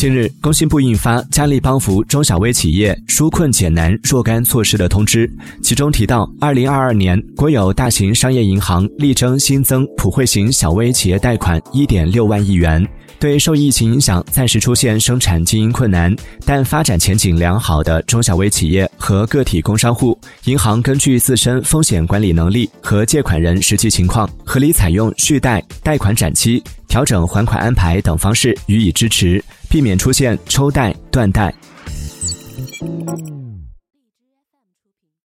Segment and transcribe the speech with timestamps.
[0.00, 5.30] 近日，工信部印发加力帮扶中小微企业纾困解难若干措施的通知，
[5.62, 12.82] 其中提到，二零二二年国有大型商业银行力争新增普惠型小微企业贷款一点六万亿元。
[13.18, 31.54] 对受疫情影响暂时出现生产经营困难但发展前景良好的中小微企业和个体工商户，银行根据自身风险管理能力和借款人实际情况合理采用续贷贷款展期调整还款安排等方式予以支持避免出现抽贷断贷。